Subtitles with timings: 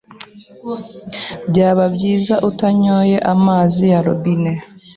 [1.49, 4.51] Byaba byiza utanyoye amazi ya robine.